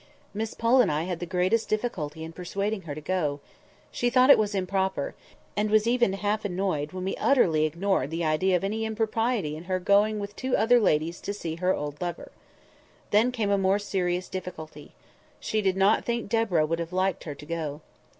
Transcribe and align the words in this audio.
Miss 0.33 0.55
Pole 0.55 0.81
and 0.81 0.91
I 0.91 1.03
had 1.03 1.19
the 1.19 1.27
greatest 1.27 1.69
difficulty 1.69 2.23
in 2.23 2.33
persuading 2.33 2.81
her 2.89 2.95
to 2.95 3.01
go. 3.01 3.39
She 3.91 4.09
thought 4.09 4.31
it 4.31 4.37
was 4.39 4.55
improper; 4.55 5.13
and 5.55 5.69
was 5.69 5.85
even 5.85 6.13
half 6.13 6.43
annoyed 6.43 6.91
when 6.91 7.03
we 7.03 7.15
utterly 7.17 7.65
ignored 7.65 8.09
the 8.09 8.25
idea 8.25 8.55
of 8.57 8.63
any 8.63 8.83
impropriety 8.83 9.55
in 9.55 9.65
her 9.65 9.77
going 9.79 10.17
with 10.19 10.35
two 10.35 10.57
other 10.57 10.79
ladies 10.79 11.21
to 11.21 11.35
see 11.35 11.57
her 11.57 11.75
old 11.75 12.01
lover. 12.01 12.31
Then 13.11 13.31
came 13.31 13.51
a 13.51 13.59
more 13.59 13.77
serious 13.77 14.27
difficulty. 14.27 14.93
She 15.39 15.61
did 15.61 15.77
not 15.77 16.03
think 16.03 16.29
Deborah 16.29 16.65
would 16.65 16.79
have 16.79 16.91
liked 16.93 17.25
her 17.25 17.35
to 17.35 17.45
go. 17.45 17.81